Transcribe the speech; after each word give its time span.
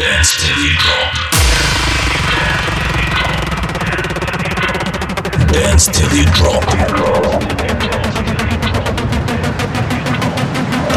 Dance 0.00 0.32
till 0.40 0.56
you 0.64 0.72
drop. 0.78 1.12
Dance 5.52 5.86
till 5.88 6.12
you 6.16 6.24
drop. 6.32 6.64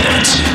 Dance 0.02 0.53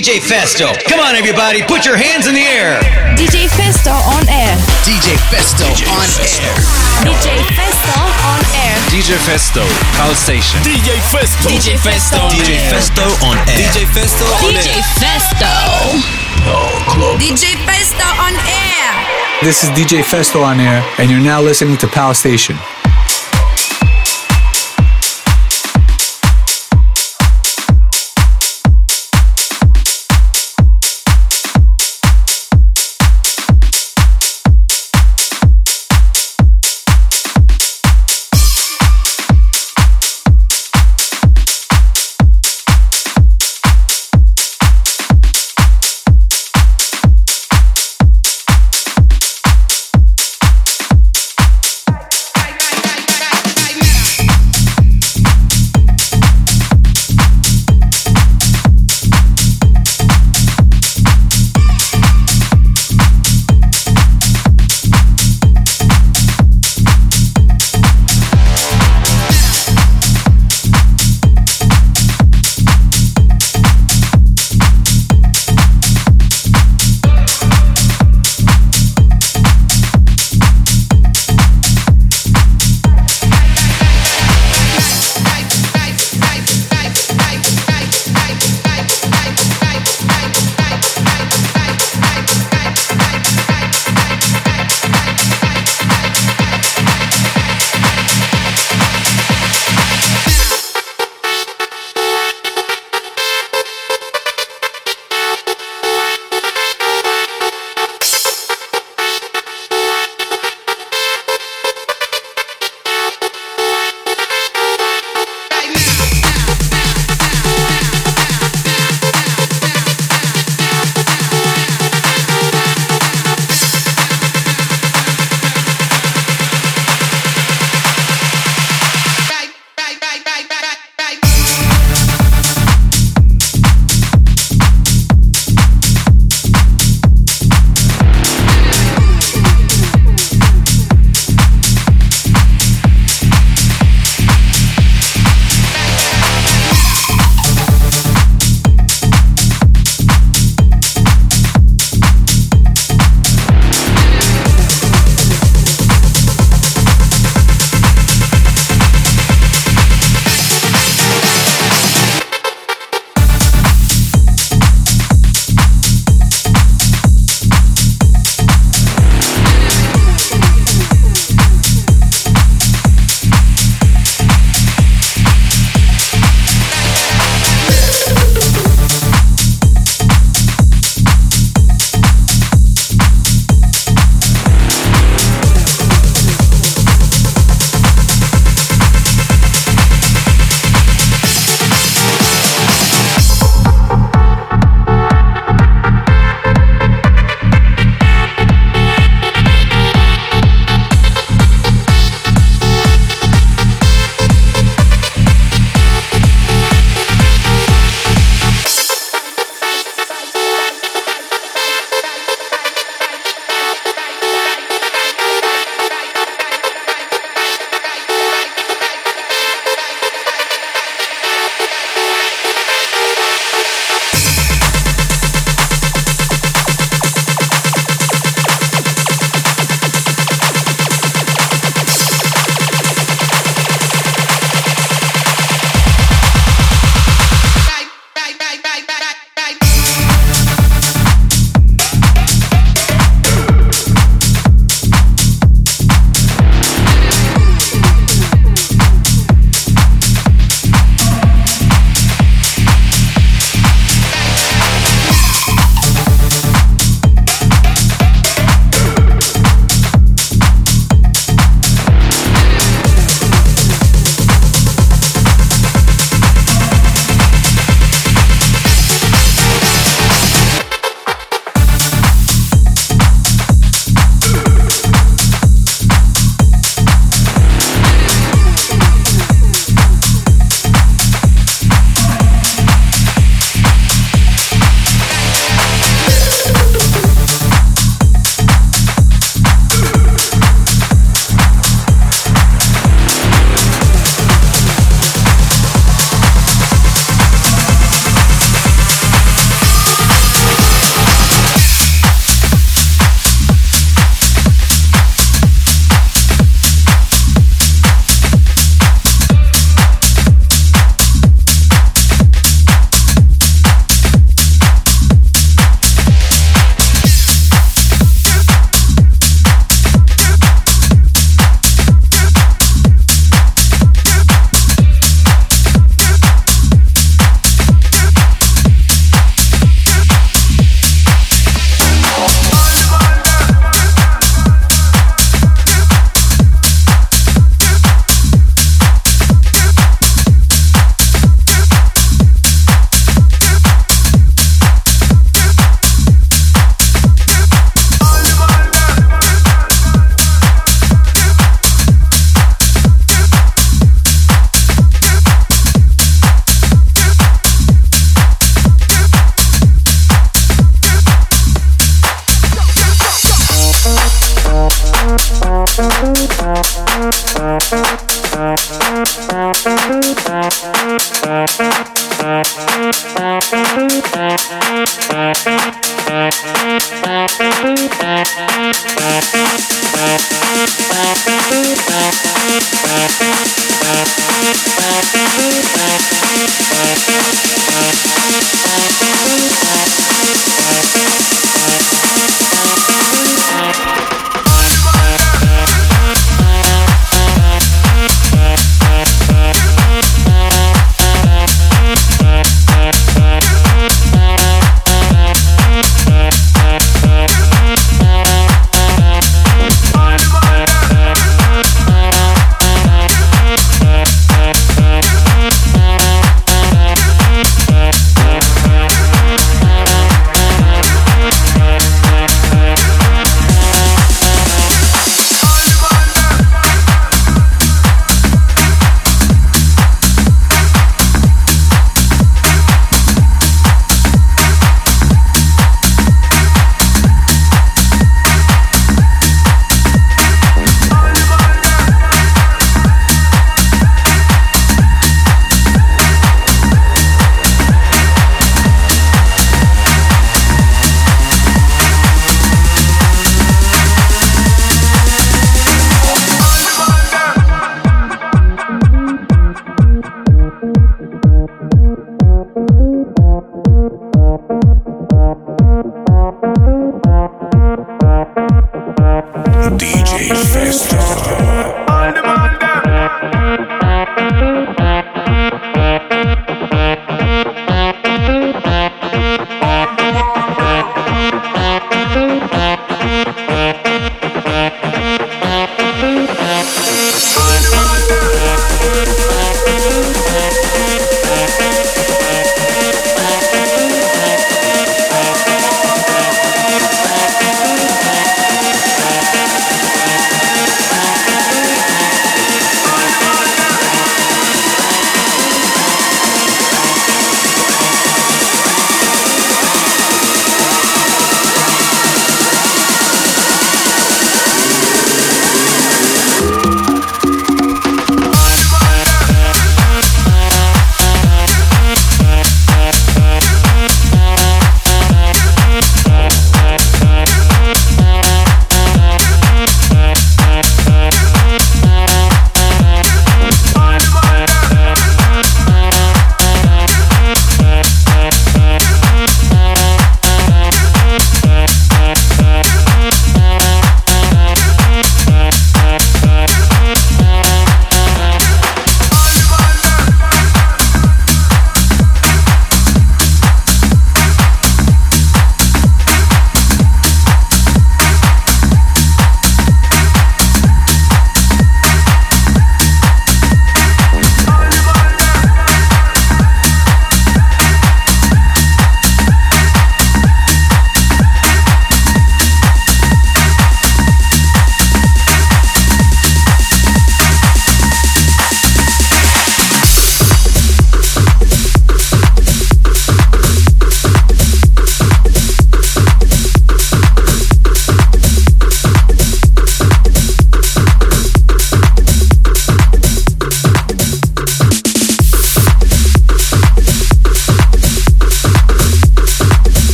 DJ 0.00 0.16
Festo. 0.16 0.72
Come 0.88 0.98
on, 0.98 1.14
everybody, 1.14 1.60
put 1.60 1.84
your 1.84 1.94
hands 1.94 2.26
in 2.26 2.32
the 2.32 2.40
air. 2.40 2.80
DJ 3.20 3.52
Festo 3.52 3.92
on 3.92 4.24
air. 4.32 4.56
DJ 4.80 5.12
Festo 5.28 5.68
on 5.92 6.08
air. 6.24 6.56
DJ 7.04 7.36
Festo 7.52 8.00
on 8.24 8.40
air. 8.56 8.80
DJ 8.88 9.20
Festo, 9.20 9.60
Pulse 10.00 10.16
Station. 10.16 10.58
DJ 10.64 10.96
Festo. 11.12 11.52
DJ 11.52 11.76
Festo 11.76 12.16
on 12.16 12.32
DJ 12.32 12.56
air. 12.56 12.72
Festo 12.72 13.04
on 13.28 13.36
air. 13.44 13.60
DJ 13.60 13.84
Festo 13.92 14.24
on 14.24 14.54
DJ. 14.56 14.80
Festo. 14.96 15.52
No 16.48 16.64
club. 16.88 17.20
DJ 17.20 17.60
Festo 17.68 18.08
on 18.24 18.32
air. 18.48 19.44
This 19.44 19.62
is 19.62 19.68
DJ 19.76 20.00
Festo 20.00 20.42
on 20.42 20.60
air, 20.60 20.82
and 20.96 21.10
you're 21.10 21.20
now 21.20 21.42
listening 21.42 21.76
to 21.76 21.86
Pal 21.86 22.14
Station. 22.14 22.56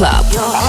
Club. 0.00 0.59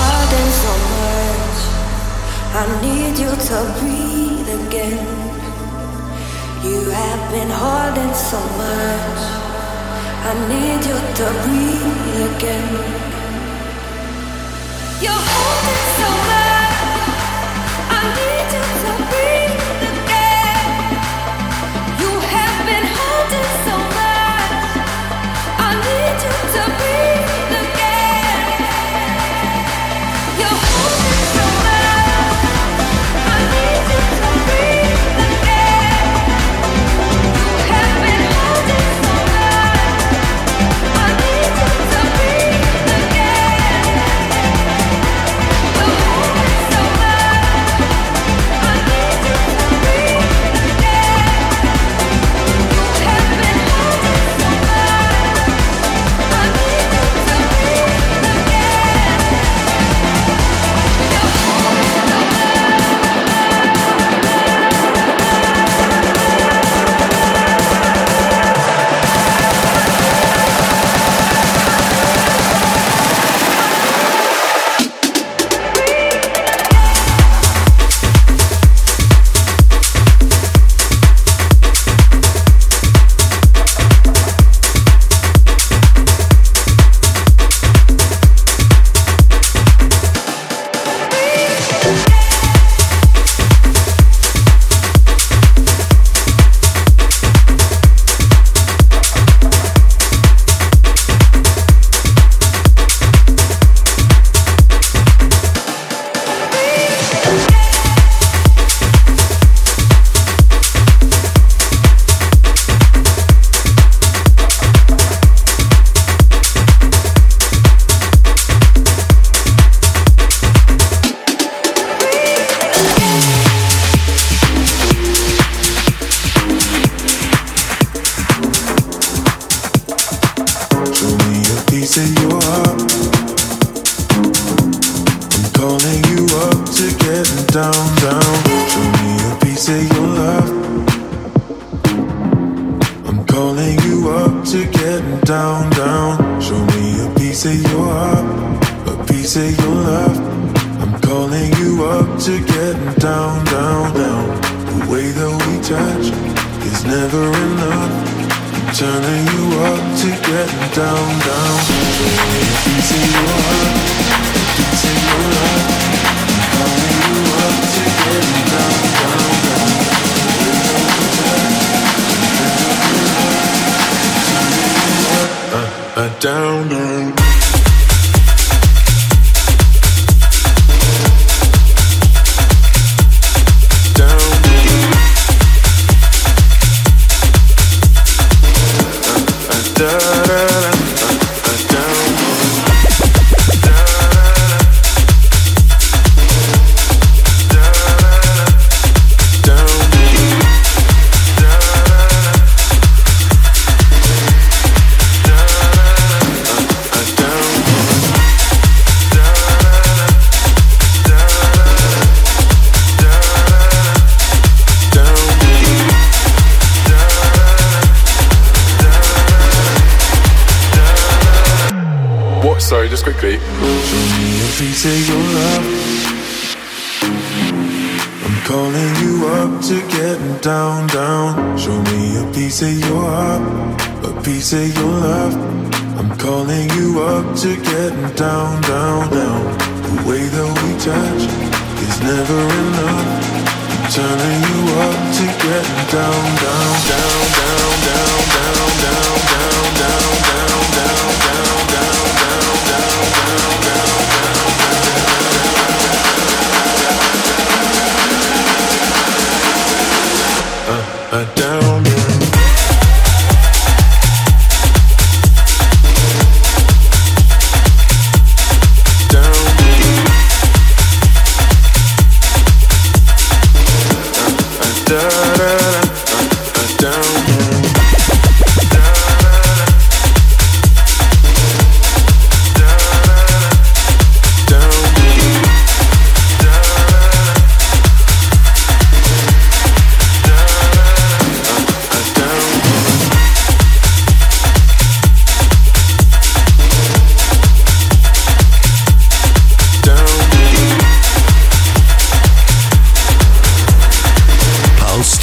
say 234.52 234.81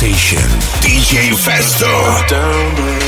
station, 0.08 0.48
DJ 0.80 1.34
Festo. 1.34 3.07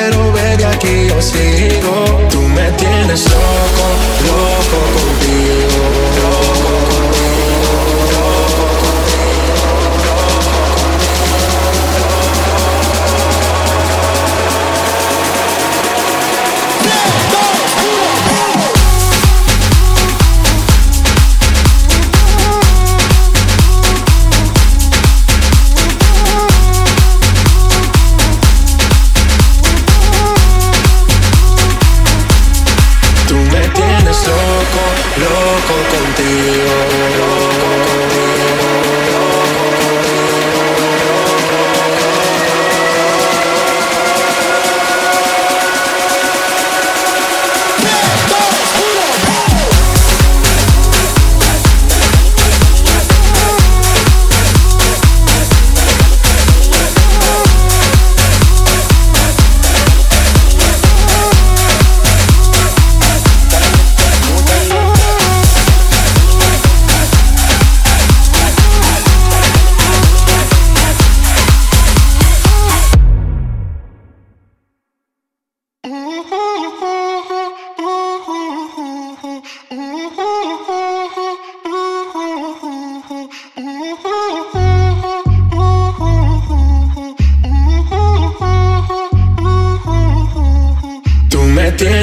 consigo. 1.21 2.27
Tú 2.31 2.41
me 2.41 2.71
tienes 2.71 3.29
loco. 3.29 4.00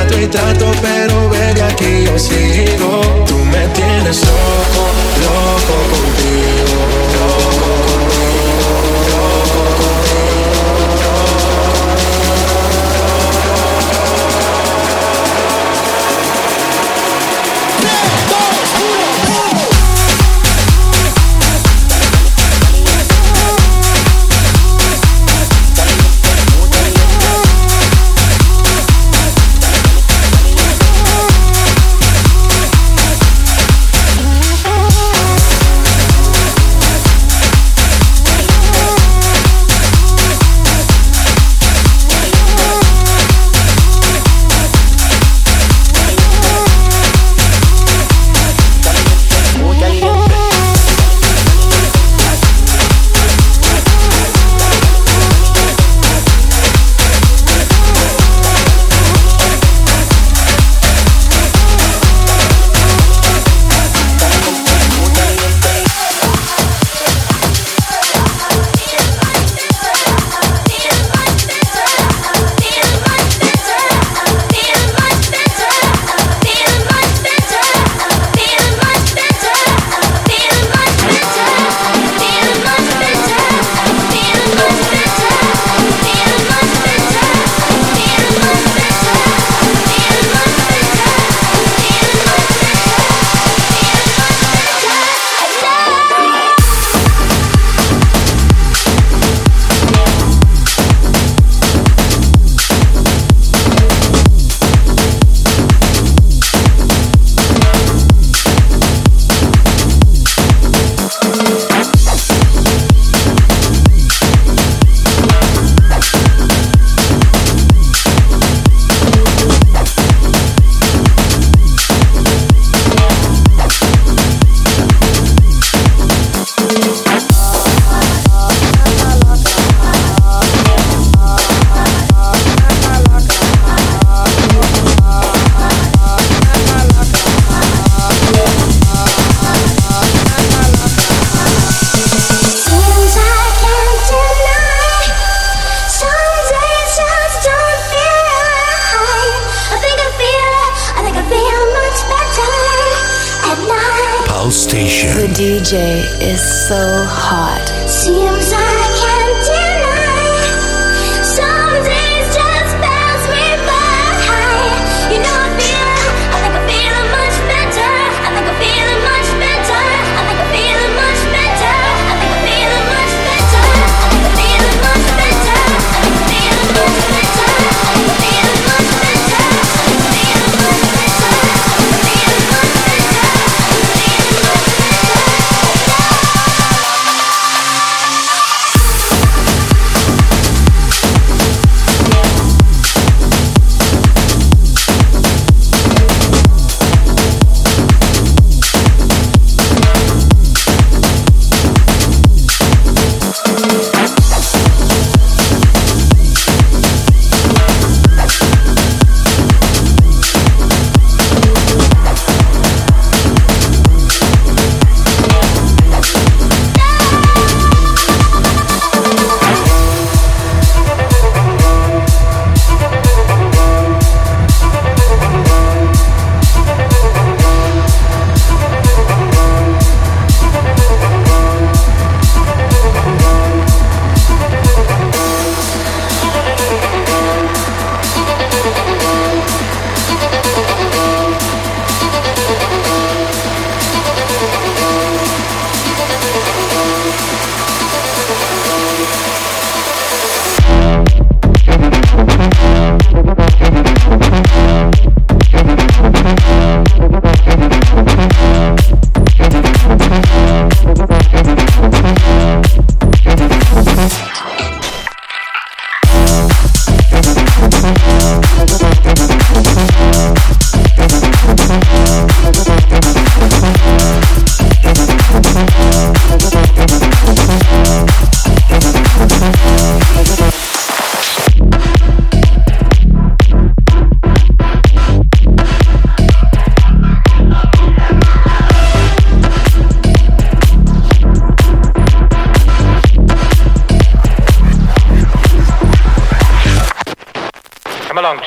trato 0.00 0.20
y 0.20 0.26
trato, 0.28 0.72
pero 0.80 1.28
baby 1.28 1.60
aquí 1.60 2.04
yo 2.04 2.18
sigo. 2.18 3.00
Tú 3.26 3.36
me 3.36 3.66
tienes 3.68 4.20
loco, 4.24 4.84
loco 5.24 5.76
contigo. 5.92 6.78
Loco 7.16 7.66
contigo, 7.84 7.99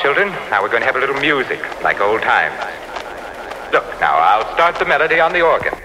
children, 0.04 0.28
now 0.50 0.60
we're 0.60 0.68
going 0.68 0.82
to 0.82 0.86
have 0.86 0.96
a 0.96 0.98
little 0.98 1.18
music, 1.18 1.58
like 1.82 1.98
old 1.98 2.20
times. 2.20 2.54
Look, 3.72 3.86
now 4.02 4.18
I'll 4.18 4.52
start 4.52 4.78
the 4.78 4.84
melody 4.84 5.18
on 5.18 5.32
the 5.32 5.40
organ. 5.40 5.83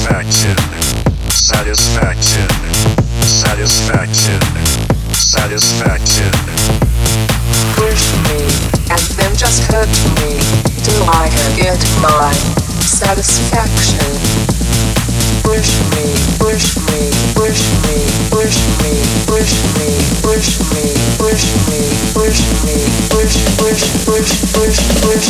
satisfaction, 0.00 0.56
satisfaction, 1.28 2.48
satisfaction, 3.20 4.40
satisfaction. 5.12 6.32
Push 7.76 8.04
me, 8.24 8.40
and 8.88 9.02
then 9.18 9.36
just 9.36 9.62
hurt 9.64 9.92
me, 10.16 10.40
till 10.84 11.04
I 11.04 11.28
get 11.54 11.80
my 12.00 12.32
satisfaction. 12.80 14.08
Push 15.42 15.80
me 15.94 16.09
push 23.60 23.82
push 24.06 24.30
push 24.54 24.78
push 24.96 25.20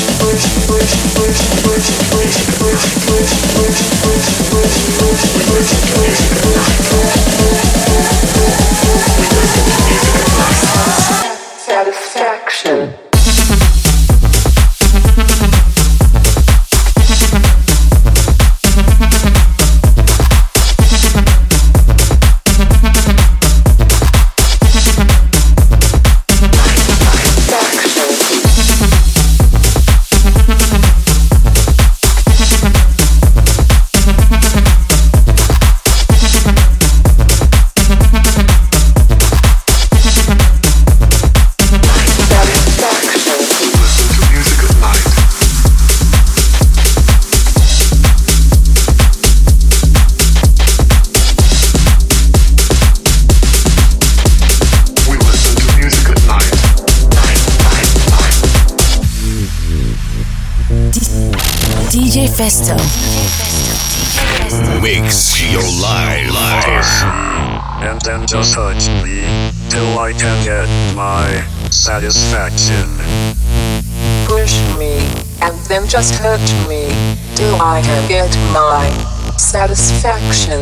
just 76.00 76.14
hurt 76.14 76.40
me. 76.66 76.88
Do 77.36 77.44
I 77.60 77.82
can 77.84 78.08
get 78.08 78.34
my 78.54 78.88
satisfaction? 79.36 80.60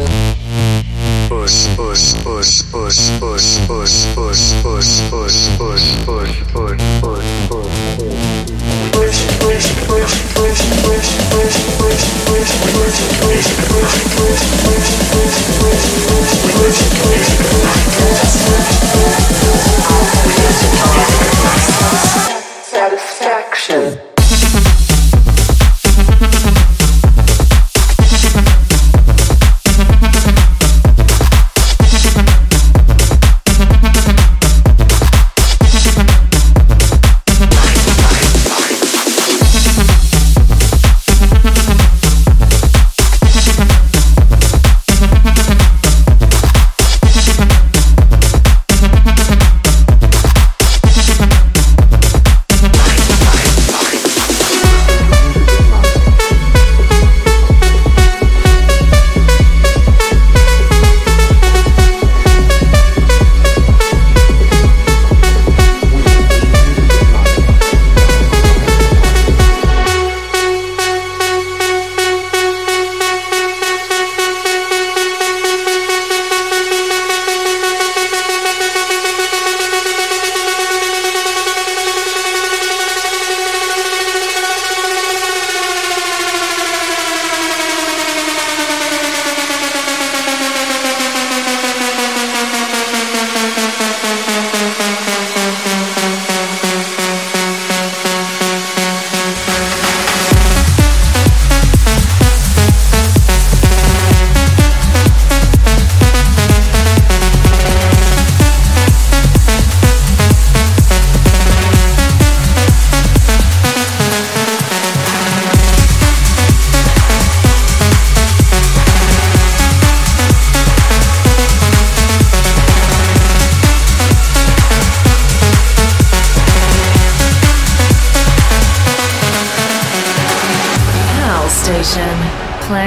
Push, 1.28 1.76
push, 1.76 2.14
push, 2.24 2.62
push, 2.72 3.20
push, 3.20 3.66
push, 3.68 4.14
push, 4.16 4.62
push. 4.64 4.77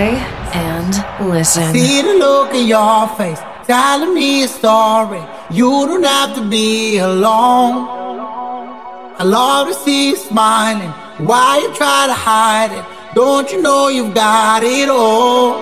And 0.01 1.29
listen. 1.29 1.73
See 1.73 2.01
the 2.01 2.13
look 2.15 2.53
in 2.53 2.67
your 2.67 3.07
face, 3.09 3.39
telling 3.65 4.13
me 4.13 4.43
a 4.43 4.47
story. 4.47 5.21
You 5.51 5.69
don't 5.87 6.03
have 6.03 6.35
to 6.35 6.49
be 6.49 6.97
alone. 6.97 7.87
I 9.17 9.23
love 9.23 9.67
to 9.67 9.73
see 9.73 10.09
you 10.09 10.15
smiling. 10.15 10.89
Why 11.27 11.59
you 11.59 11.73
try 11.75 12.07
to 12.07 12.13
hide 12.13 12.71
it? 12.71 12.85
Don't 13.13 13.51
you 13.51 13.61
know 13.61 13.89
you've 13.89 14.15
got 14.15 14.63
it 14.63 14.89
all? 14.89 15.53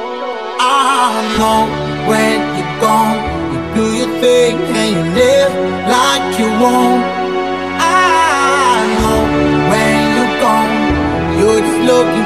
I 0.61 1.11
know 1.37 1.67
when 2.07 2.39
you're 2.55 2.79
gone, 2.79 3.19
you 3.51 3.59
do 3.75 3.85
your 3.97 4.21
thing 4.21 4.55
and 4.79 4.89
you 4.95 5.03
live 5.19 5.53
like 5.95 6.39
you 6.39 6.47
won't. 6.61 7.03
I 7.81 8.87
know 8.95 9.19
when 9.71 9.99
you're 10.15 10.35
gone, 10.45 10.73
you're 11.39 11.59
just 11.59 11.81
looking 11.91 12.18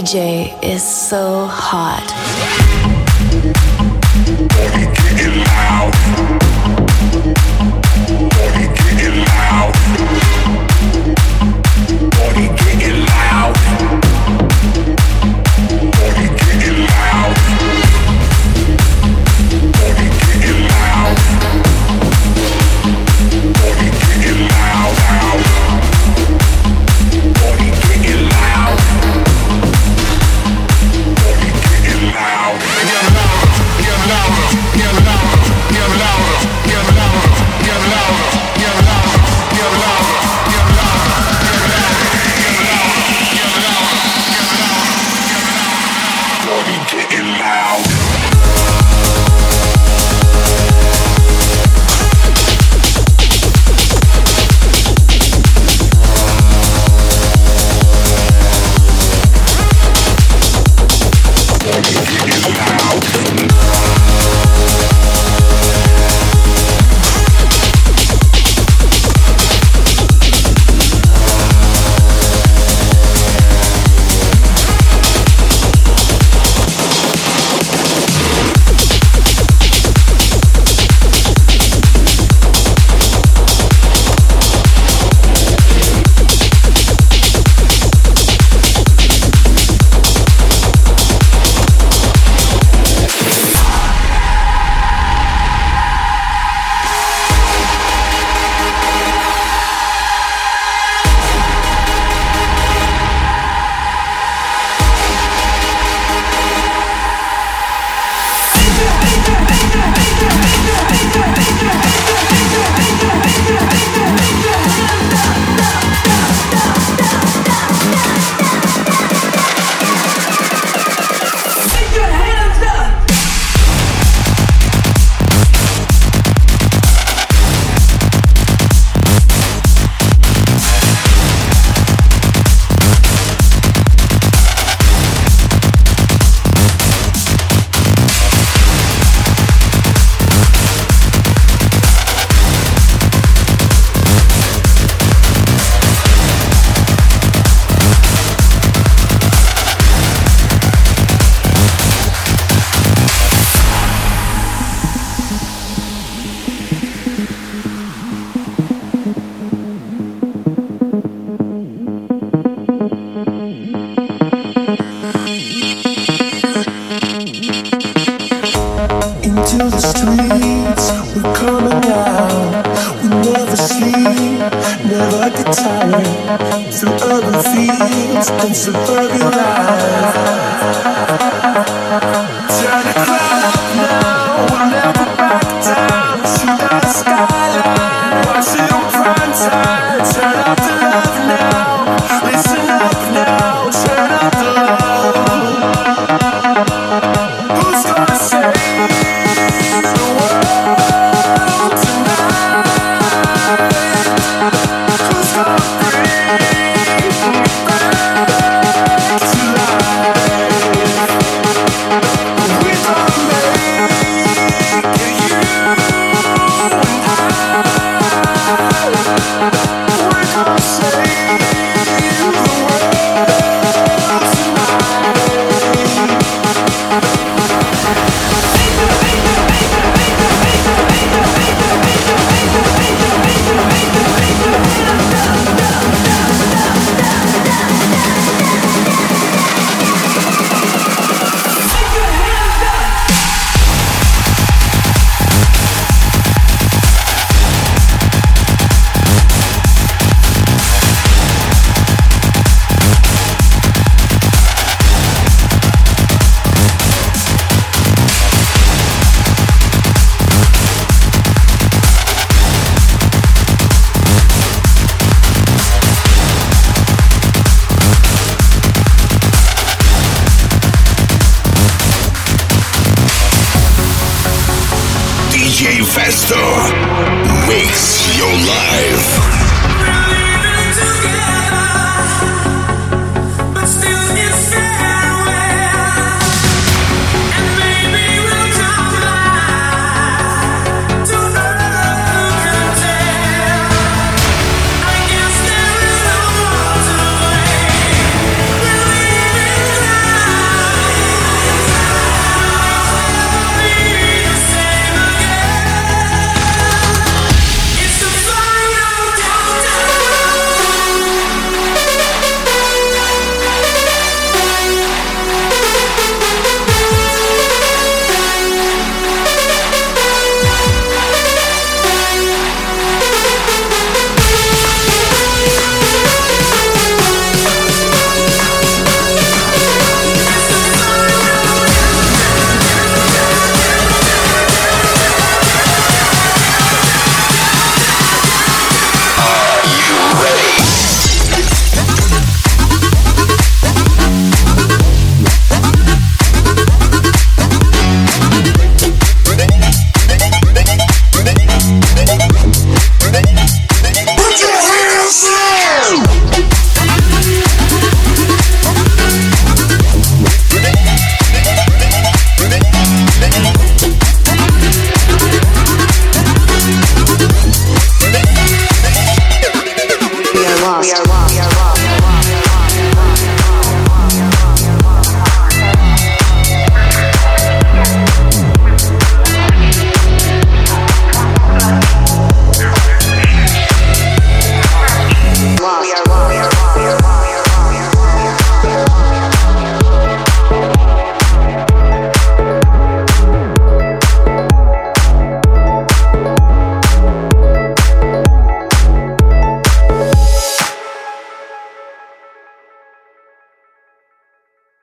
DJ 0.00 0.58
is 0.64 0.82
so 0.82 1.44
hot. 1.44 2.09